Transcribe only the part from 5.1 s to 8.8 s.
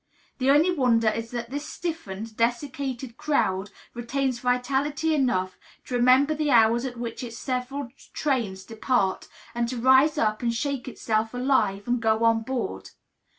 enough to remember the hours at which its several trains